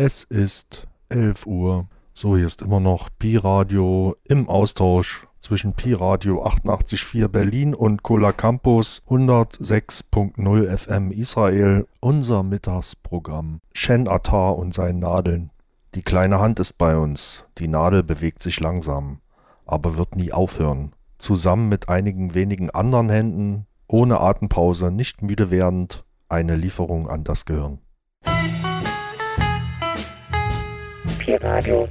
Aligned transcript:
Es 0.00 0.22
ist 0.22 0.86
11 1.08 1.44
Uhr. 1.46 1.88
So, 2.14 2.36
hier 2.36 2.46
ist 2.46 2.62
immer 2.62 2.78
noch 2.78 3.08
Pi-Radio 3.18 4.14
im 4.28 4.48
Austausch 4.48 5.26
zwischen 5.40 5.72
Pi-Radio 5.72 6.46
88.4 6.46 7.26
Berlin 7.26 7.74
und 7.74 8.04
Cola 8.04 8.30
Campus 8.30 9.02
106.0 9.08 10.76
FM 10.76 11.10
Israel. 11.10 11.88
Unser 11.98 12.44
Mittagsprogramm. 12.44 13.58
Shen 13.74 14.06
Attar 14.06 14.56
und 14.56 14.72
seinen 14.72 15.00
Nadeln. 15.00 15.50
Die 15.96 16.02
kleine 16.02 16.38
Hand 16.38 16.60
ist 16.60 16.74
bei 16.74 16.96
uns. 16.96 17.46
Die 17.58 17.66
Nadel 17.66 18.04
bewegt 18.04 18.40
sich 18.40 18.60
langsam, 18.60 19.18
aber 19.66 19.96
wird 19.96 20.14
nie 20.14 20.32
aufhören. 20.32 20.92
Zusammen 21.18 21.68
mit 21.68 21.88
einigen 21.88 22.36
wenigen 22.36 22.70
anderen 22.70 23.10
Händen, 23.10 23.66
ohne 23.88 24.20
Atempause, 24.20 24.92
nicht 24.92 25.22
müde 25.22 25.50
werdend, 25.50 26.04
eine 26.28 26.54
Lieferung 26.54 27.08
an 27.08 27.24
das 27.24 27.46
Gehirn. 27.46 27.80
Pi-Radio. 31.28 31.86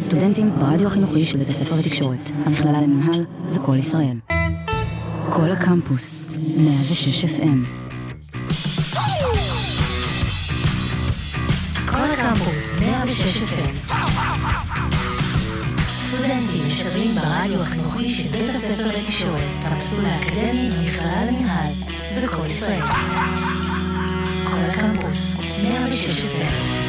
סטודנטים 0.00 0.50
ברדיו 0.60 0.86
החינוכי 0.86 1.24
של 1.24 1.38
בית 1.38 1.48
הספר 1.48 1.74
לתקשורת, 1.74 2.30
המכללה 2.46 2.80
למינהל 2.80 3.24
וכל 3.52 3.76
ישראל. 3.78 4.16
כל 5.30 5.50
הקמפוס, 5.50 6.28
106 6.56 7.24
FM. 7.24 7.66
כל 11.86 12.10
הקמפוס, 12.12 12.76
106 12.76 13.36
FM. 13.36 14.93
סטודנטים 16.24 16.66
נשארים 16.66 17.14
ברדיו 17.14 17.60
החינוכי 17.62 18.08
של 18.08 18.28
בית 18.28 18.50
הספר 18.50 18.86
לתקשורת, 18.86 19.40
המסלול 19.62 20.04
האקדמי 20.04 20.70
במכללה 20.70 21.24
למינהל 21.24 21.72
ובכל 22.16 22.46
ישראל. 22.46 22.82
כל 24.44 24.58
הקמפוס, 24.70 25.32
106 25.62 26.20
FM. 26.20 26.83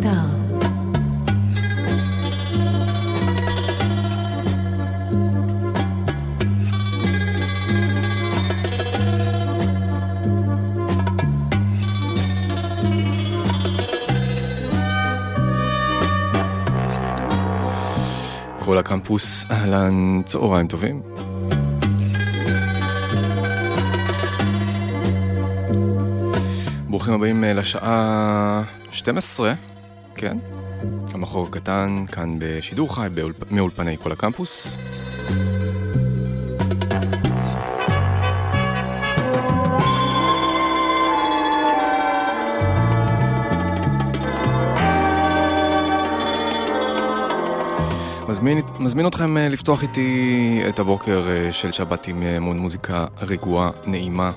עטר. 0.00 0.10
כל 18.58 18.78
הקמפוס, 18.78 19.44
אהלן, 19.50 20.22
צהריים 20.24 20.66
טובים. 20.66 21.02
ברוכים 26.88 27.14
הבאים 27.14 27.44
אה, 27.44 27.52
לשעה 27.52 28.62
12, 28.92 29.52
כן? 30.14 30.38
המחור 31.14 31.46
הקטן 31.46 32.04
כאן 32.12 32.36
בשידור 32.38 32.94
חי 32.94 33.08
באולפ... 33.14 33.52
מאולפני 33.52 33.96
כל 33.96 34.12
הקמפוס. 34.12 34.76
מזמין, 48.28 48.60
מזמין 48.78 49.06
אתכם 49.06 49.36
אה, 49.36 49.48
לפתוח 49.48 49.82
איתי 49.82 50.62
את 50.68 50.78
הבוקר 50.78 51.28
אה, 51.28 51.52
של 51.52 51.72
שבת 51.72 52.08
עם 52.08 52.22
אה, 52.22 52.36
המון 52.36 52.58
מוזיקה 52.58 53.06
רגועה, 53.20 53.70
נעימה. 53.86 54.32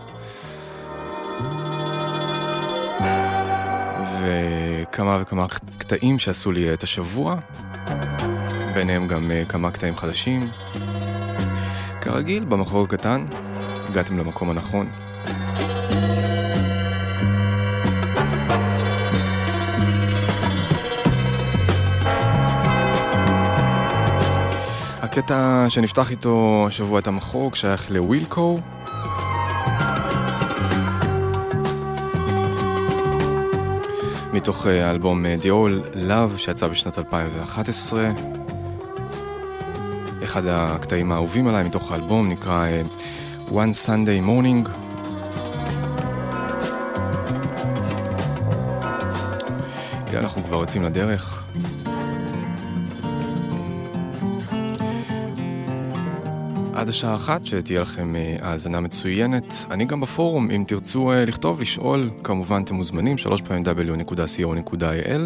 וכמה 4.94 5.18
וכמה 5.22 5.46
קטעים 5.78 6.20
שעשו 6.20 6.52
לי 6.52 6.74
את 6.74 6.84
השבוע, 6.84 7.36
ביניהם 8.74 9.08
גם 9.08 9.32
כמה 9.50 9.72
קטעים 9.72 9.96
חדשים. 9.96 10.48
כרגיל, 12.02 12.46
במחור 12.46 12.84
הקטן, 12.84 13.26
הגעתם 13.90 14.18
למקום 14.18 14.50
הנכון. 14.50 14.90
הקטע 25.02 25.66
שנפתח 25.70 26.12
איתו 26.12 26.64
השבוע 26.68 27.00
את 27.00 27.08
המחוג 27.08 27.56
שייך 27.56 27.92
לווילקו. 27.92 28.60
מתוך 34.34 34.68
אה, 34.68 34.88
האלבום 34.88 35.26
אה, 35.26 35.36
The 35.42 35.46
All 35.46 35.96
Love 35.96 36.38
שיצא 36.38 36.68
בשנת 36.68 36.98
2011. 36.98 38.12
אחד 40.24 40.42
הקטעים 40.46 41.12
האהובים 41.12 41.48
עליי 41.48 41.64
מתוך 41.64 41.92
האלבום 41.92 42.30
נקרא 42.30 42.66
אה, 42.66 42.82
One 43.48 43.88
Sunday 43.88 44.28
Morning. 44.28 44.70
אנחנו 50.14 50.44
כבר 50.44 50.58
יוצאים 50.58 50.84
לדרך. 50.84 51.43
עד 56.84 56.90
השעה 56.90 57.16
אחת, 57.16 57.46
שתהיה 57.46 57.82
לכם 57.82 58.16
אה, 58.16 58.36
האזנה 58.42 58.80
מצוינת. 58.80 59.54
אני 59.72 59.86
גם 59.86 60.02
בפורום, 60.02 60.52
אם 60.52 60.64
תרצו 60.68 61.12
אה, 61.12 61.26
לכתוב, 61.26 61.62
לשאול, 61.62 62.10
כמובן 62.24 62.62
אתם 62.64 62.76
מוזמנים, 62.76 63.18
שלוש 63.18 63.42
פעמים 63.42 63.64
w.co.il. 63.64 65.22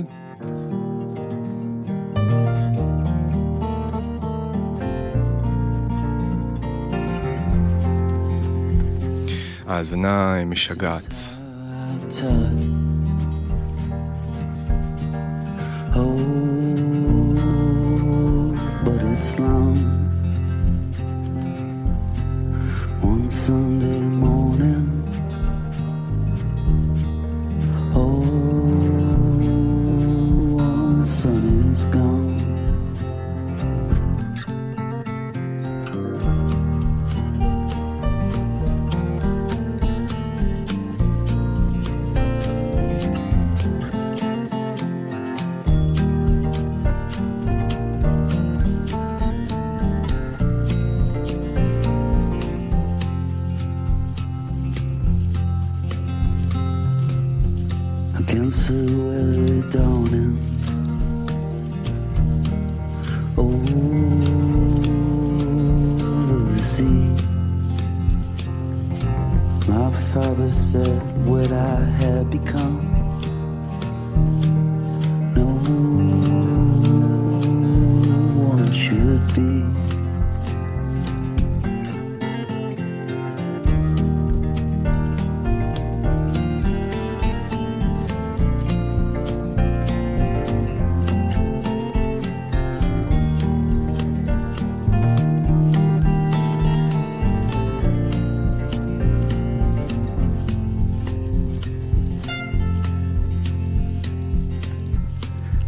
האזנה 9.67 10.46
משגעת. 10.46 11.13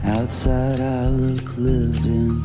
Outside 0.10 0.82
I 0.82 1.08
look 1.10 1.56
lived 1.56 2.08
in 2.08 2.42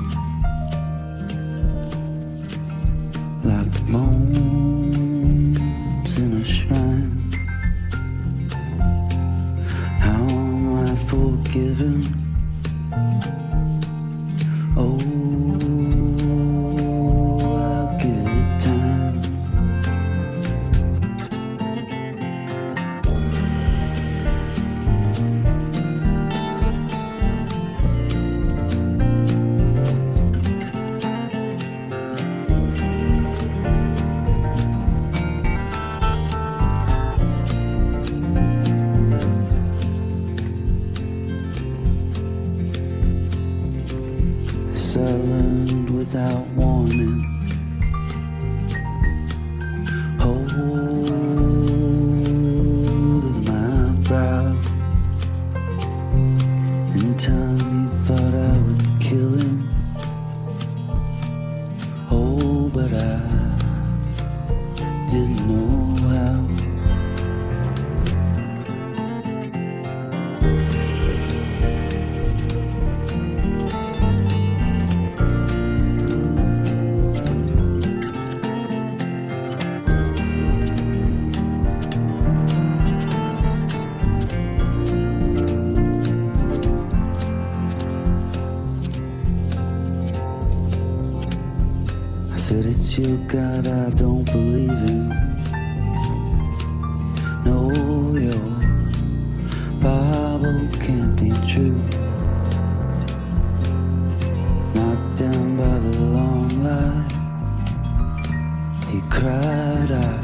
cried. 109.11 109.91
I 109.91 110.19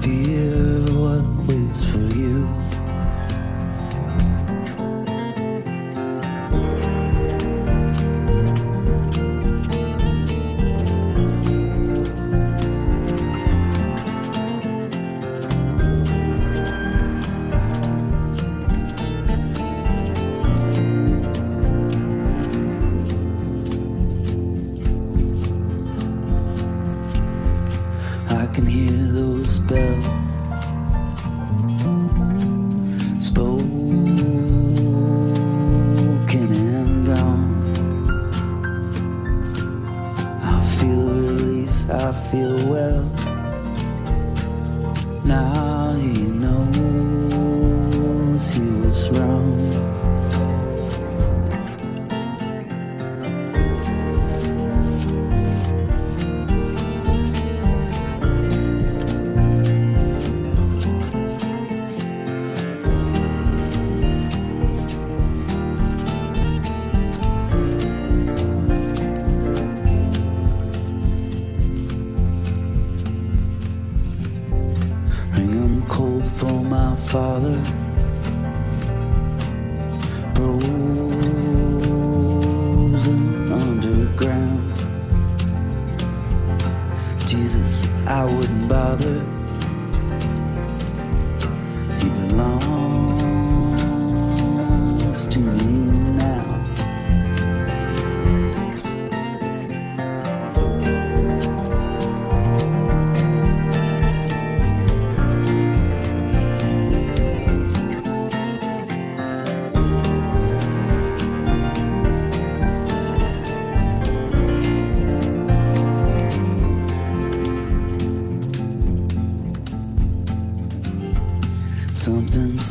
fear 0.00 0.80
what 0.94 1.24
waits 1.46 1.84
for 1.84 1.98
you. 1.98 2.48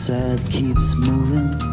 That 0.09 0.39
keeps 0.49 0.95
moving. 0.95 1.68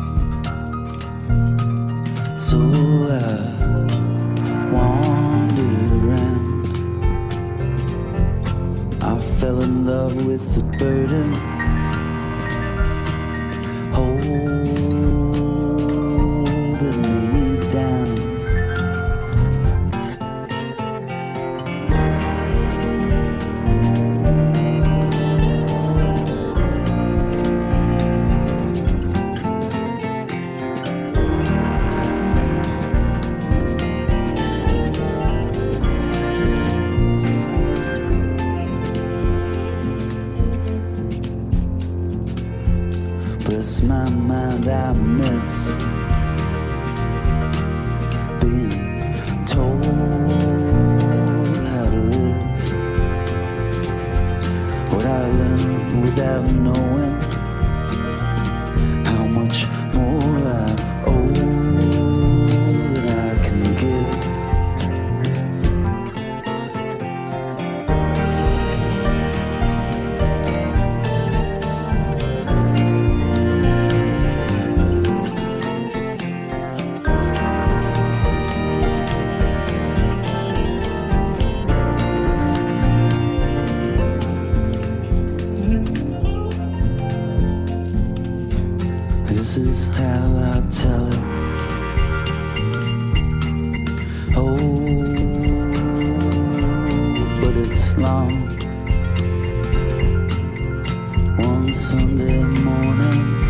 One 101.46 101.72
Sunday 101.72 102.42
morning, 102.42 103.45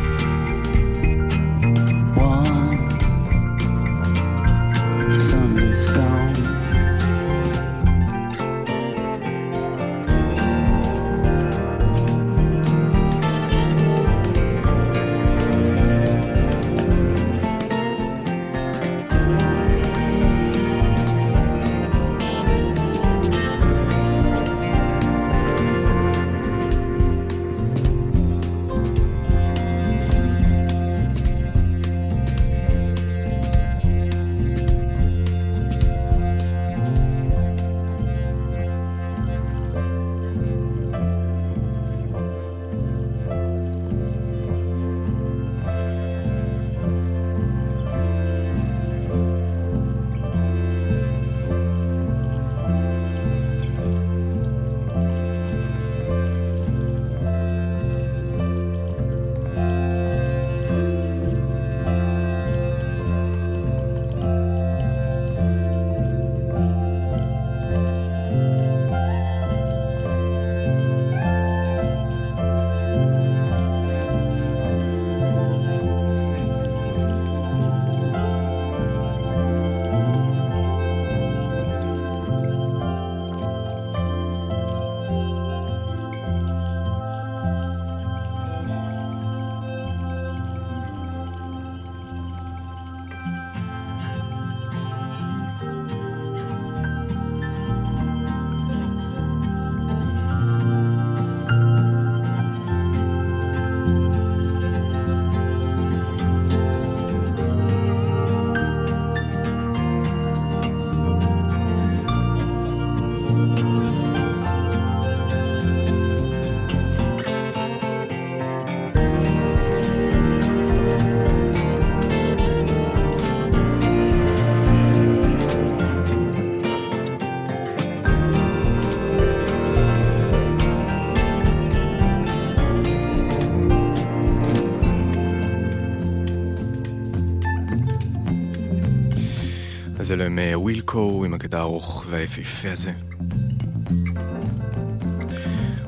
אז 140.07 140.13
אלו 140.13 140.25
הם 140.25 140.39
אה, 140.39 140.59
ווילקו 140.59 141.25
עם 141.25 141.35
הקטע 141.35 141.59
הארוך 141.59 142.05
והיפהפה 142.11 142.73
הזה. 142.73 142.93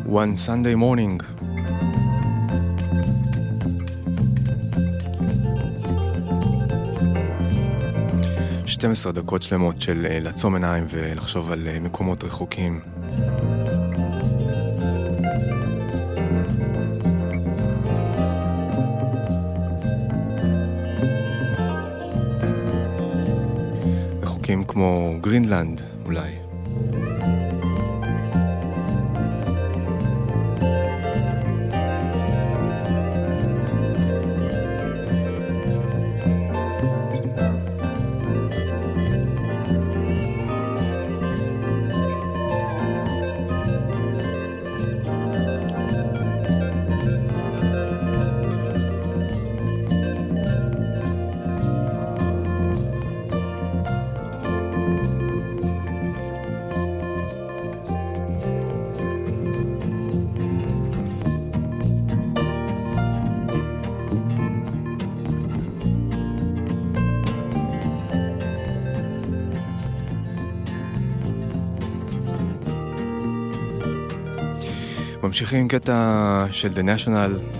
One 0.06 0.34
Sunday 0.46 0.76
morning. 0.76 1.22
שתים 8.66 8.90
עשרה 8.90 9.12
דקות 9.12 9.42
שלמות 9.42 9.82
של 9.82 10.06
אה, 10.10 10.18
לעצום 10.20 10.54
עיניים 10.54 10.86
ולחשוב 10.90 11.50
על 11.50 11.68
אה, 11.68 11.80
מקומות. 11.80 12.24
רחוקים 12.24 12.80
כמו 25.28 25.97
ממשיכים 75.22 75.60
עם 75.60 75.68
קטע 75.68 76.44
של 76.50 76.68
The 76.68 76.82
National, 76.82 77.58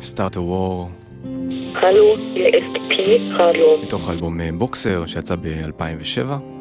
Start 0.00 0.34
a 0.34 0.38
War, 0.38 0.88
ist 2.58 2.74
Pi 2.90 3.38
Radio. 3.38 3.84
מתוך 3.84 4.08
האלבום 4.08 4.40
אה, 4.40 4.50
בוקסר 4.58 5.06
שיצא 5.06 5.36
ב-2007. 5.36 6.59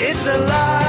It's 0.00 0.26
a 0.28 0.38
lie. 0.38 0.87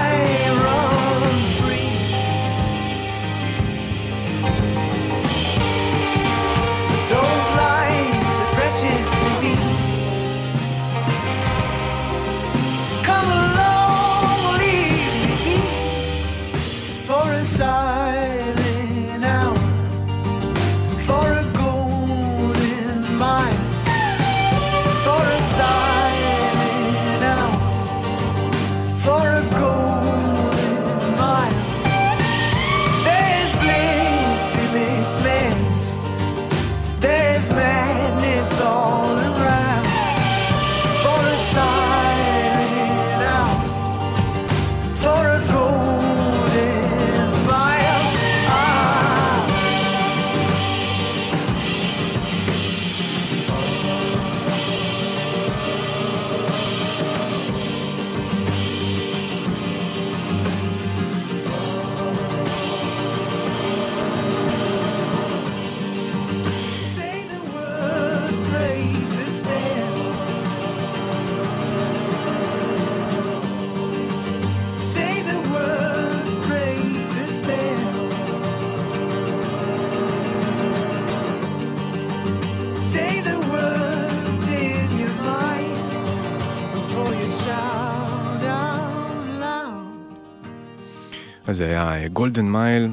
זה 91.60 91.66
היה 91.66 92.04
אה, 92.04 92.08
Golden 92.08 92.46
Mile, 92.46 92.92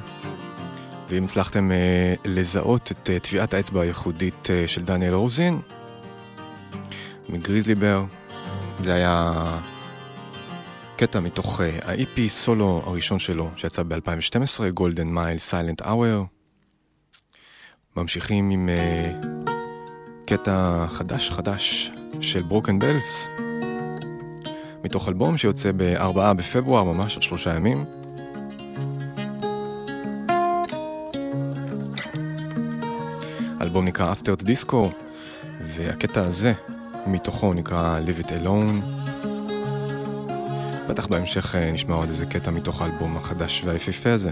ואם 1.09 1.25
הצלחתם 1.25 1.73
אה, 1.73 2.15
לזהות 2.25 2.93
את 2.93 3.11
אה, 3.11 3.19
טביעת 3.19 3.55
האצבע 3.55 3.81
הייחודית 3.81 4.49
של 4.67 4.85
דניאל 4.85 5.15
רוזין, 5.15 5.61
מ 7.29 7.34
Grizzly 7.35 7.75
Bear, 7.75 8.05
זה 8.81 8.95
היה 8.95 9.33
קטע 10.97 11.21
מתוך 11.21 11.61
ה-EP 11.61 12.29
סולו 12.29 12.83
הראשון 12.87 13.19
שלו 13.19 13.51
שיצא 13.57 13.83
ב-2012, 13.83 14.71
Golden 14.75 15.09
Mile 15.09 15.39
Silent 15.39 15.83
Hour. 15.83 16.23
ממשיכים 17.97 18.51
עם 18.51 18.69
קטע 20.27 20.87
חדש 20.89 21.31
חדש 21.31 21.91
של 22.21 22.43
Broken 22.43 22.79
Bells, 22.79 23.29
מתוך 24.85 25.09
אלבום 25.09 25.37
שיוצא 25.37 25.71
ב-4 25.77 26.33
בפברואר, 26.37 26.85
ממש 26.85 27.15
עוד 27.15 27.23
שלושה 27.23 27.55
ימים. 27.55 28.06
האלבום 33.77 33.89
נקרא 33.89 34.15
After 34.15 34.43
the 34.43 34.47
Disco, 34.47 34.77
והקטע 35.61 36.25
הזה 36.25 36.53
מתוכו 37.07 37.55
נקרא 37.55 38.01
Live 38.07 38.25
It 38.25 38.29
Alone. 38.29 38.85
בטח 40.89 41.07
בהמשך 41.07 41.55
אה, 41.55 41.73
נשמע 41.73 41.95
עוד 41.95 42.09
איזה 42.09 42.27
קטע 42.27 42.51
מתוך 42.51 42.83
האלבום 42.83 43.17
החדש 43.17 43.63
והיפהפה 43.65 44.13
הזה. 44.13 44.31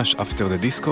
החדש 0.00 0.14
After 0.14 0.44
the 0.48 0.62
Disco. 0.64 0.90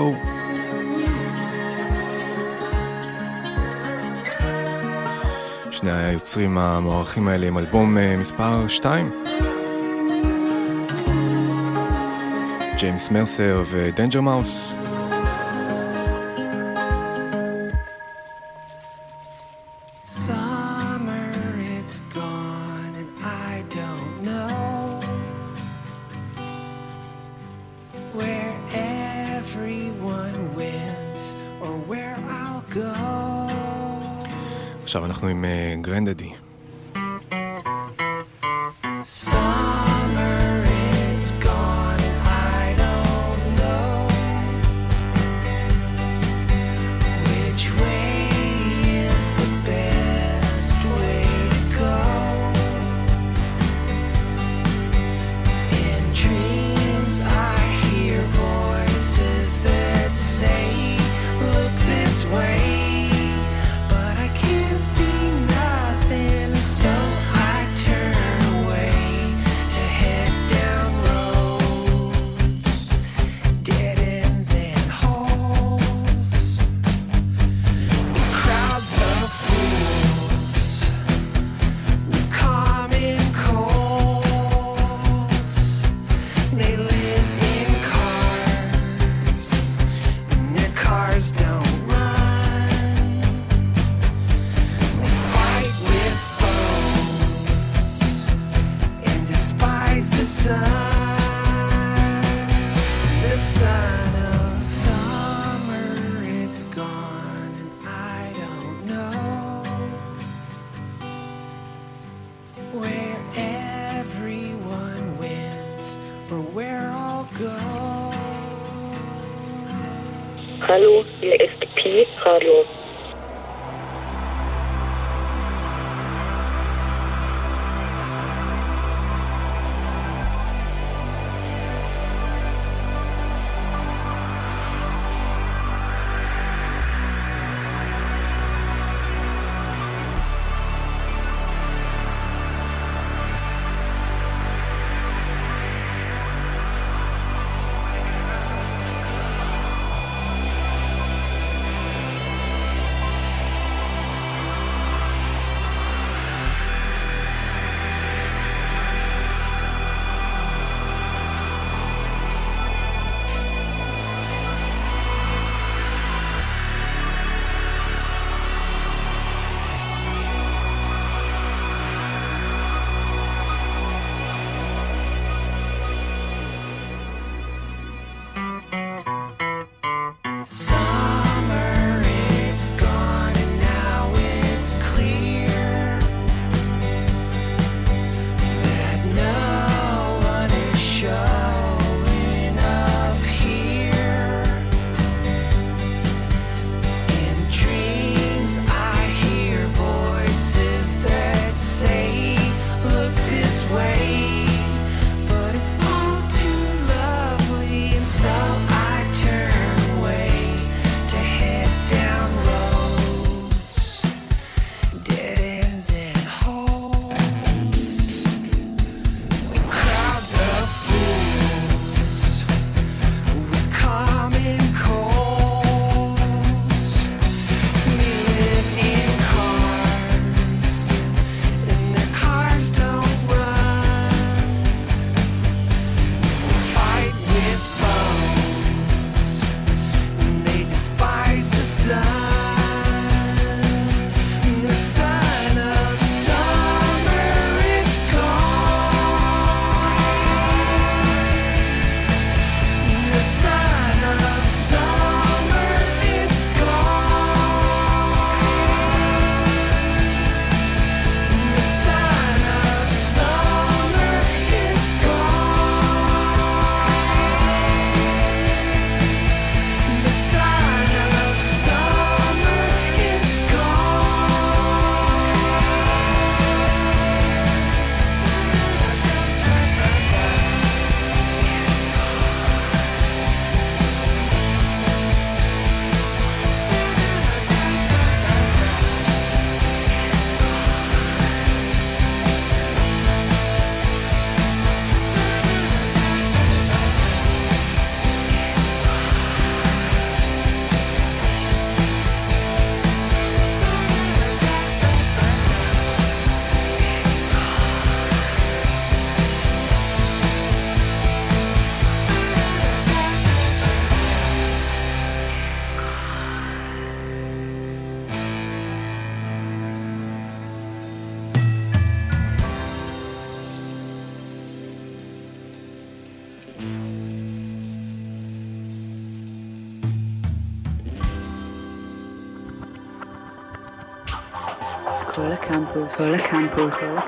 שני 5.71 5.91
היוצרים 5.91 6.57
המוערכים 6.57 7.27
האלה 7.27 7.47
עם 7.47 7.57
אלבום 7.57 7.97
אה, 7.97 8.17
מספר 8.17 8.67
2. 8.67 9.11
ג'יימס 12.77 13.09
מרסר 13.09 13.63
ודנג'ר 13.71 14.21
מאוס. 14.21 14.75
עכשיו 34.89 35.05
אנחנו 35.05 35.27
עם 35.27 35.45
אה, 35.45 35.75
גרנדדי. 35.81 36.31
Uh, 38.95 39.38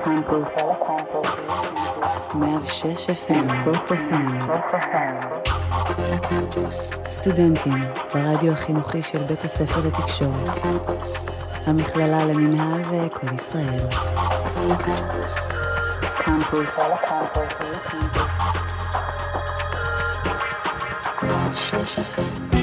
הקמפוס, 0.02 0.48
הקמפוס, 0.58 1.30
106 2.34 3.10
FM, 3.10 3.52
סטודנטים 7.08 7.80
ברדיו 8.14 8.52
החינוכי 8.54 9.02
של 9.02 9.24
בית 9.24 9.44
הספר 9.44 9.80
לתקשורת, 9.86 10.58
המכללה 11.66 12.26
למינהל 12.26 12.82
וקול 12.82 13.34
ישראל. 13.34 13.88
קמפוס, 14.78 15.50
קמפוס, 16.26 16.70
106 21.24 22.00
FM 22.00 22.61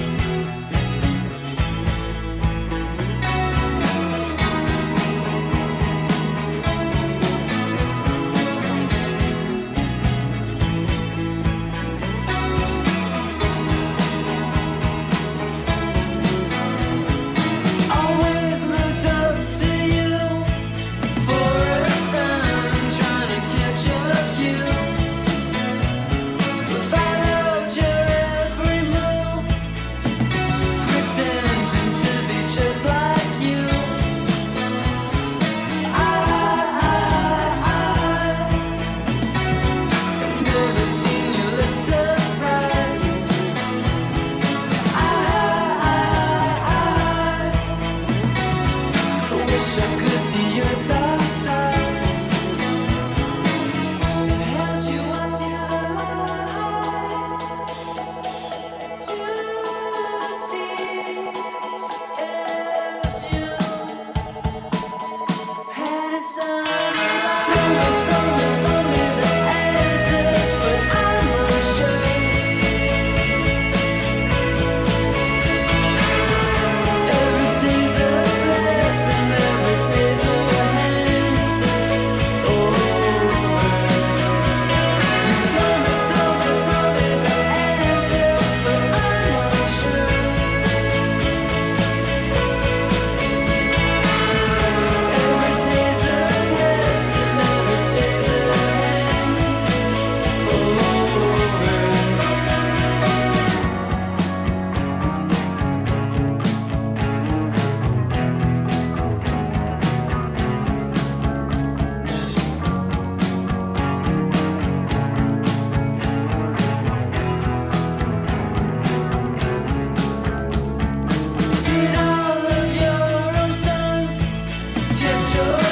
angel. 125.30 125.67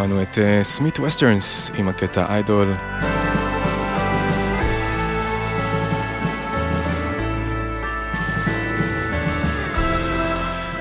שמענו 0.00 0.22
את 0.22 0.38
Smith 0.62 0.96
אה, 0.96 1.02
Westerns 1.02 1.70
עם 1.74 1.88
הקטע 1.88 2.26
Idol. 2.28 2.74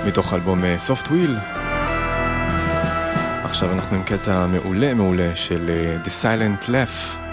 מתוך 0.06 0.34
אלבום 0.34 0.78
Soft 0.78 1.08
אה, 1.08 1.10
Will. 1.10 1.38
עכשיו 3.44 3.72
אנחנו 3.74 3.96
עם 3.96 4.04
קטע 4.04 4.46
מעולה 4.46 4.94
מעולה 4.94 5.36
של 5.36 5.70
אה, 5.70 6.08
The 6.08 6.10
Silent 6.10 6.70
Left. 6.70 7.29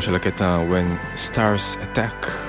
של 0.00 0.14
הקטע 0.14 0.58
When 0.70 1.18
Stars 1.18 1.76
Attack. 1.76 2.45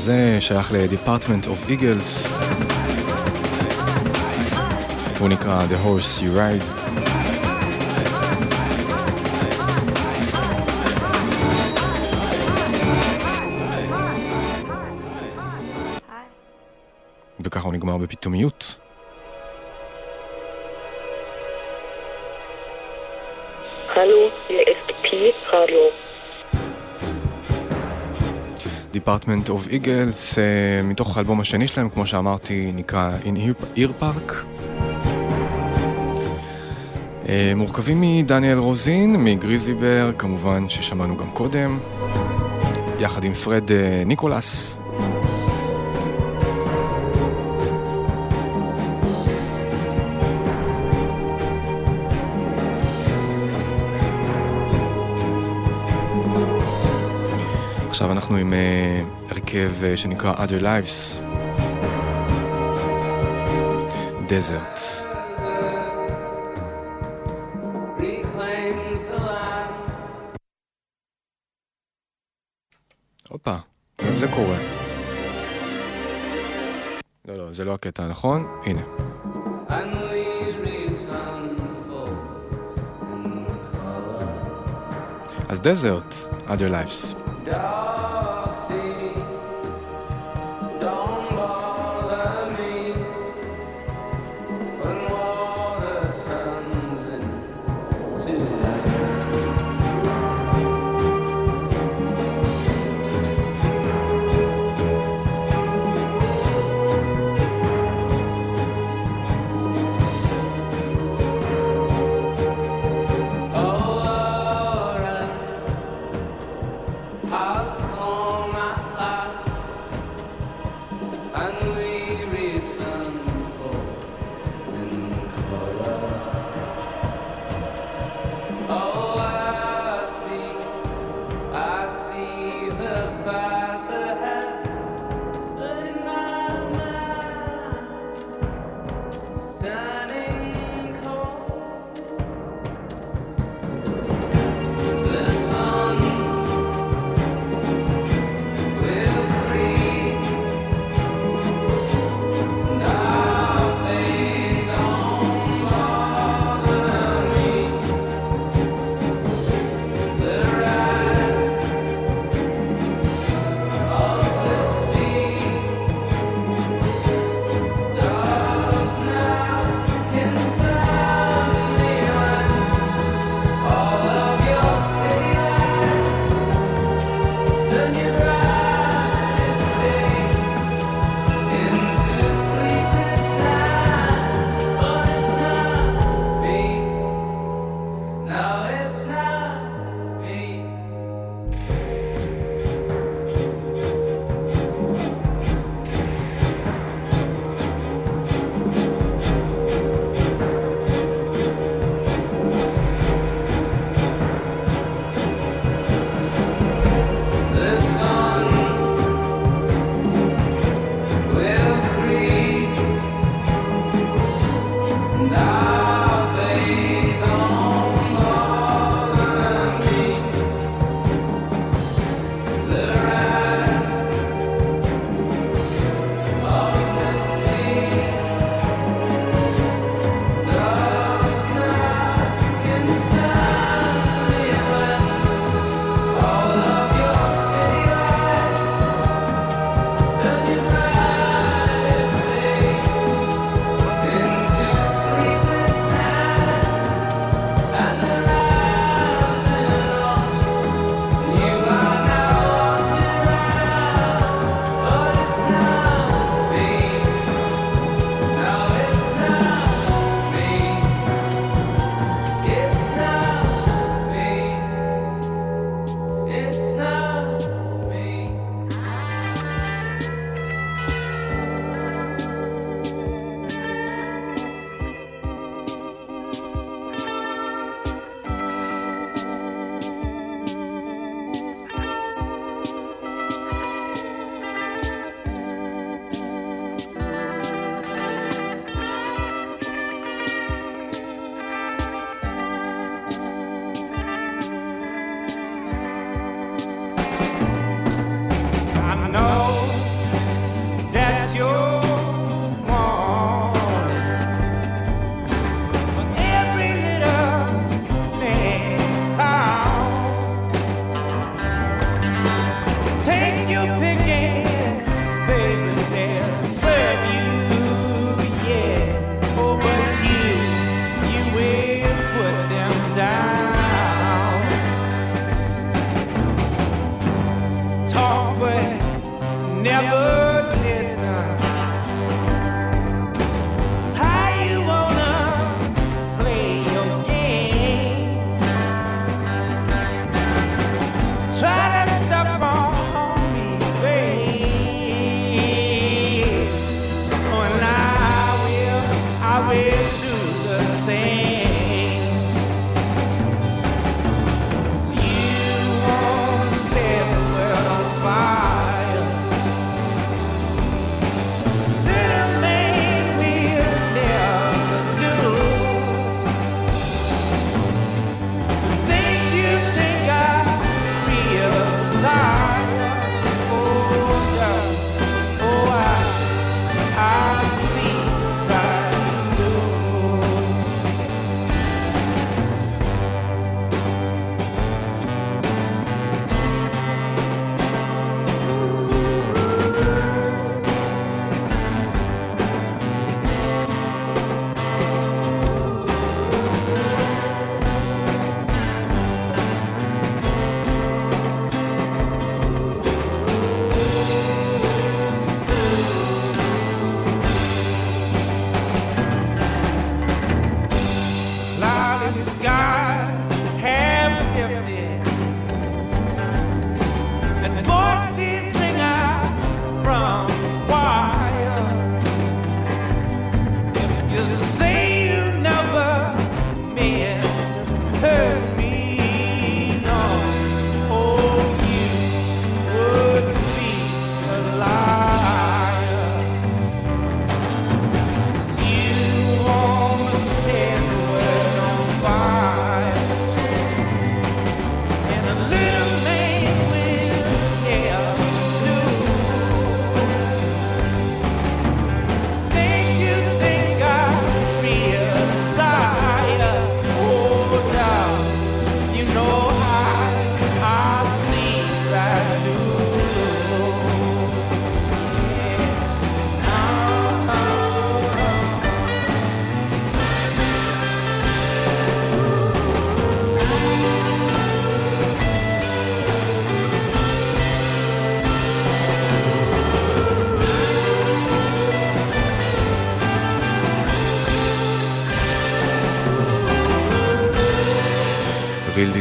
הזה 0.00 0.40
שייך 0.40 0.72
ל-Department 0.72 1.46
of 1.46 1.68
Eagles. 1.68 2.34
הוא 5.18 5.28
נקרא 5.28 5.66
The 5.66 5.86
Horse 5.86 6.20
You 6.20 6.36
Ride. 6.36 6.70
וככה 17.40 17.66
הוא 17.66 17.72
נגמר 17.72 17.96
בפתאומיות. 17.96 18.79
Department 29.10 29.48
of 29.50 29.72
Eagles, 29.72 30.34
uh, 30.34 30.38
מתוך 30.84 31.16
האלבום 31.16 31.40
השני 31.40 31.68
שלהם, 31.68 31.88
כמו 31.88 32.06
שאמרתי, 32.06 32.72
נקרא 32.74 33.10
In 33.24 33.36
Ear- 33.76 34.02
Park. 34.02 34.32
Uh, 37.24 37.28
מורכבים 37.56 38.00
מדניאל 38.00 38.58
רוזין, 38.58 39.16
מגריזלי 39.24 39.74
בר, 39.74 40.12
כמובן 40.18 40.68
ששמענו 40.68 41.16
גם 41.16 41.30
קודם, 41.30 41.78
יחד 42.98 43.24
עם 43.24 43.34
פרד 43.34 43.68
uh, 43.68 43.72
ניקולס. 44.06 44.79
עכשיו 58.00 58.12
אנחנו 58.12 58.36
עם 58.36 58.52
אה, 58.52 59.02
הרכב 59.28 59.84
אה, 59.84 59.96
שנקרא 59.96 60.34
Other 60.34 60.62
Lives. 60.62 61.18
land. 64.28 64.80
הופה, 73.28 73.56
גם 74.04 74.16
זה 74.16 74.26
קורה. 74.28 74.58
לא, 77.28 77.34
לא, 77.36 77.52
זה 77.52 77.64
לא 77.64 77.74
הקטע 77.74 78.02
הנכון, 78.02 78.46
הנה. 78.64 78.82
אז 85.48 85.60
דזרט, 85.60 86.14
Other 86.48 86.70
Lives. 86.70 87.16
Dark 87.46 87.79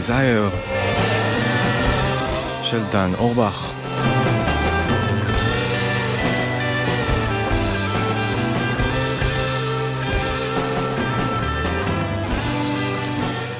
Desire 0.10 0.72
של 2.64 2.84
דן 2.92 3.12
אורבך. 3.18 3.74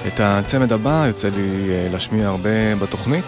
את 0.08 0.20
הצמד 0.20 0.72
הבא 0.72 1.04
יוצא 1.08 1.30
לי 1.30 1.70
אה, 1.72 1.88
להשמיע 1.92 2.28
הרבה 2.28 2.76
בתוכנית. 2.82 3.26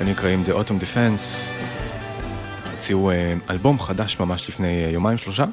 הם 0.00 0.08
נקראים 0.08 0.42
The 0.46 0.50
Autumn 0.50 0.82
Defense. 0.82 1.50
הוציאו 2.72 3.10
אה, 3.10 3.34
אלבום 3.50 3.80
חדש 3.80 4.20
ממש 4.20 4.48
לפני 4.48 4.84
אה, 4.84 4.90
יומיים 4.90 5.18
שלושה. 5.18 5.44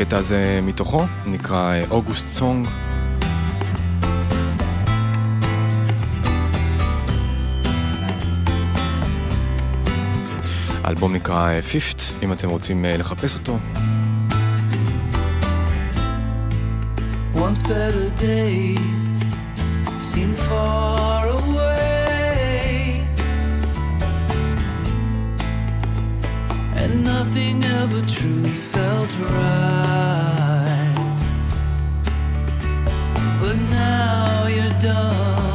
הקטע 0.00 0.18
הזה 0.18 0.60
מתוכו 0.62 1.04
נקרא 1.26 1.74
אוגוסט 1.90 2.26
סונג. 2.26 2.68
האלבום 10.84 11.12
נקרא 11.12 11.60
פיפט, 11.60 12.02
אם 12.22 12.32
אתם 12.32 12.50
רוצים 12.50 12.84
לחפש 12.88 13.38
אותו. 13.38 13.58
Once 17.34 17.62
better 17.62 18.20
days 18.20 19.08
seem 20.00 20.34
far 20.48 21.09
and 26.90 27.04
nothing 27.04 27.64
ever 27.64 28.00
truly 28.06 28.50
felt 28.50 29.16
right. 29.18 31.18
But 33.40 33.56
now 33.70 34.46
you're 34.46 34.78
done 34.78 35.49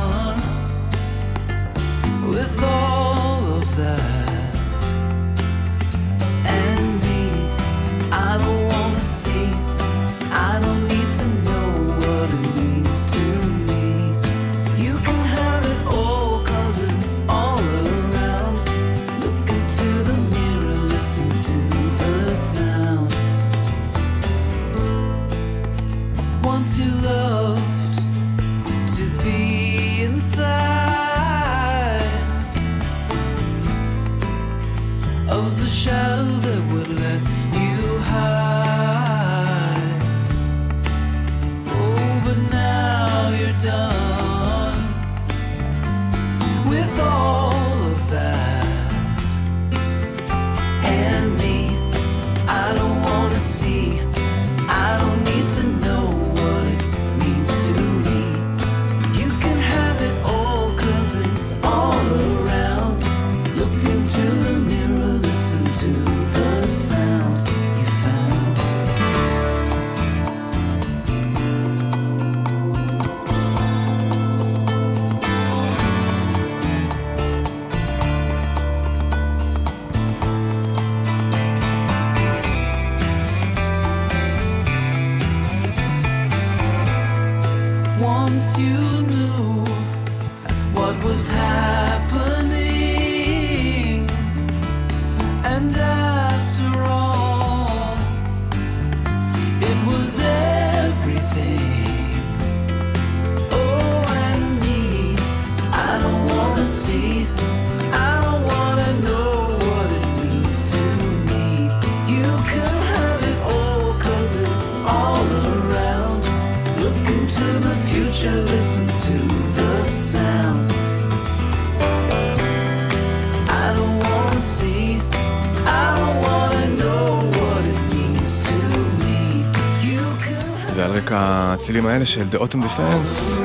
הצילים 131.66 131.86
האלה 131.86 132.05
של 132.05 132.28
The 132.32 132.36
Autumn 132.36 132.66
Defense, 132.66 133.39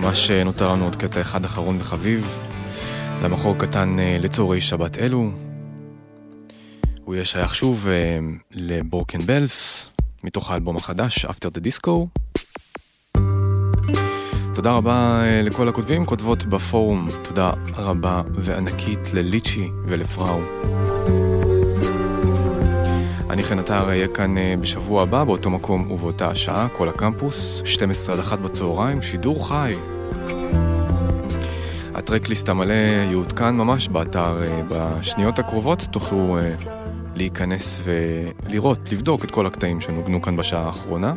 ממש 0.00 0.30
אה, 0.30 0.44
נותר 0.44 0.72
לנו 0.72 0.84
עוד 0.84 0.96
קטע 0.96 1.20
אחד 1.20 1.44
אחרון 1.44 1.76
וחביב, 1.80 2.38
למחור 3.22 3.58
קטן 3.58 3.98
אה, 3.98 4.16
לצהרי 4.20 4.60
שבת 4.60 4.98
אלו. 4.98 5.30
הוא 7.04 7.14
יהיה 7.14 7.24
שייך 7.24 7.54
שוב 7.54 7.88
אה, 7.88 8.18
לברוקן 8.52 9.18
בלס, 9.18 9.90
מתוך 10.24 10.50
האלבום 10.50 10.76
החדש, 10.76 11.24
After 11.24 11.48
the 11.58 11.60
Disco. 11.60 11.90
תודה 14.54 14.72
רבה 14.72 15.22
לכל 15.42 15.68
הכותבים, 15.68 16.06
כותבות 16.06 16.44
בפורום, 16.44 17.08
תודה 17.22 17.52
רבה 17.74 18.22
וענקית 18.34 19.12
לליצ'י 19.12 19.68
ולפראו. 19.86 20.40
אני 23.34 23.42
חן 23.42 23.58
עטר 23.58 23.88
אהיה 23.88 24.08
כאן 24.08 24.38
אה, 24.38 24.54
בשבוע 24.60 25.02
הבא, 25.02 25.24
באותו 25.24 25.50
מקום 25.50 25.90
ובאותה 25.90 26.28
השעה, 26.28 26.68
כל 26.68 26.88
הקמפוס, 26.88 27.62
12 27.64 28.14
עד 28.14 28.20
1 28.20 28.38
בצהריים, 28.38 29.02
שידור 29.02 29.48
חי. 29.48 29.74
הטרקליסט 31.94 32.48
המלא 32.48 32.74
יעודכן 33.10 33.56
ממש 33.56 33.88
באתר 33.88 34.42
אה, 34.42 34.62
בשניות 34.70 35.38
הקרובות, 35.38 35.86
תוכלו 35.90 36.38
אה, 36.38 36.54
להיכנס 37.14 37.82
ולראות, 37.84 38.92
לבדוק 38.92 39.24
את 39.24 39.30
כל 39.30 39.46
הקטעים 39.46 39.80
שנוגנו 39.80 40.22
כאן 40.22 40.36
בשעה 40.36 40.66
האחרונה. 40.66 41.14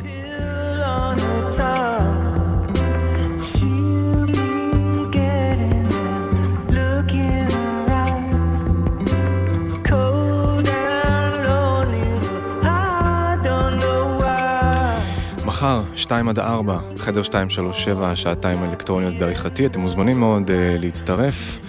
מחר, 15.58 15.82
2 15.94 16.28
עד 16.28 16.38
4, 16.38 16.78
חדר 16.96 17.22
237, 17.22 18.16
שעתיים 18.16 18.64
אלקטרוניות 18.64 19.14
בעריכתי, 19.14 19.66
אתם 19.66 19.80
מוזמנים 19.80 20.20
מאוד 20.20 20.50
uh, 20.50 20.52
להצטרף. 20.80 21.60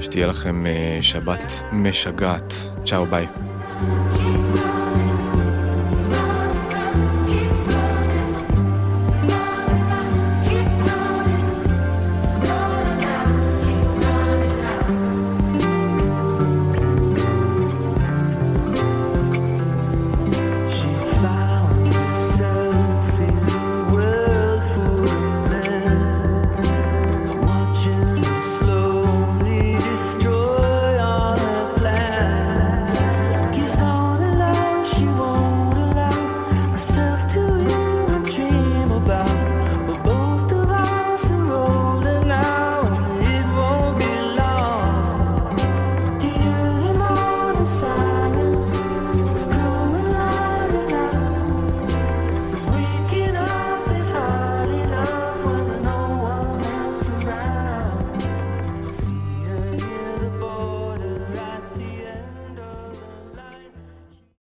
שתהיה 0.00 0.26
לכם 0.26 0.64
uh, 0.66 1.02
שבת 1.02 1.62
משגעת. 1.72 2.54
צ'או 2.84 3.06
ביי. 3.06 3.45